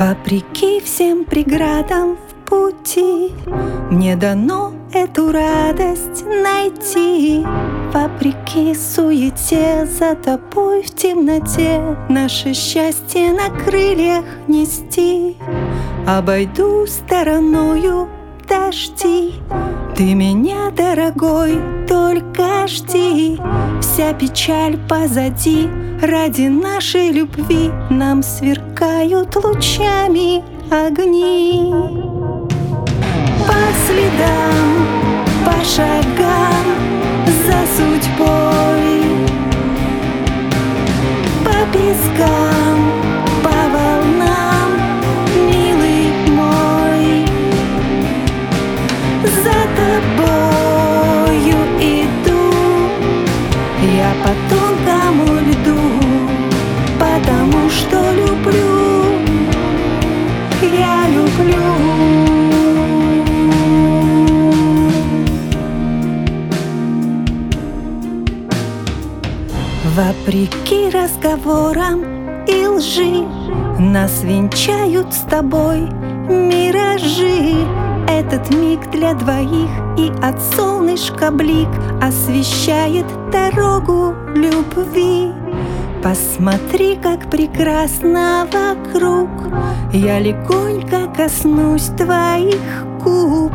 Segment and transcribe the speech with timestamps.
[0.00, 3.32] Вопреки всем преградам в пути
[3.90, 7.44] Мне дано эту радость найти.
[7.92, 15.36] Вопреки суете за тобой в темноте Наше счастье на крыльях нести.
[16.06, 18.08] Обойду стороною
[18.48, 19.34] дожди.
[19.94, 22.09] Ты меня, дорогой, только
[22.66, 23.38] жди
[23.80, 25.68] Вся печаль позади.
[26.02, 32.09] Ради нашей любви Нам сверкают лучами огни
[54.22, 55.80] по тонкому льду
[56.98, 59.04] Потому что люблю.
[60.62, 62.10] Я люблю.
[69.96, 72.04] Вопреки разговорам
[72.46, 73.26] и лжи
[73.78, 75.80] Нас венчают с тобой
[76.28, 77.66] миражи
[78.10, 81.68] Этот миг для двоих и от солнышка блик
[82.02, 85.30] Освещает дорогу любви.
[86.02, 89.28] Посмотри, как прекрасно вокруг.
[89.92, 93.52] Я легонько коснусь твоих губ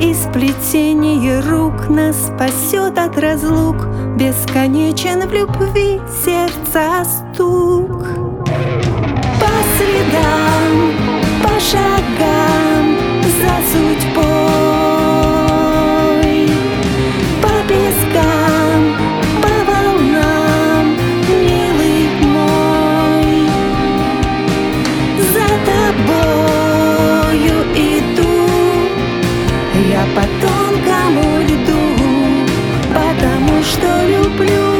[0.00, 3.86] И сплетение рук нас спасет от разлук.
[4.16, 6.00] Бесконечен в любви
[34.36, 34.75] люблю.